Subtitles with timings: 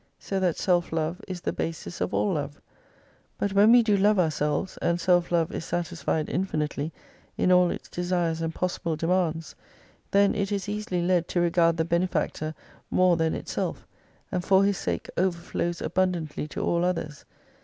[0.17, 2.59] So that self love is the basis of all love.
[3.37, 6.91] But when we do love ourselves, and self love is satisfied infinitely
[7.37, 9.53] in all its desires and possible demands,
[10.09, 12.55] then it is easily led to regard the Benefactor
[12.89, 13.85] more than itself,
[14.31, 17.23] and for His sake overflows abundantly to all others.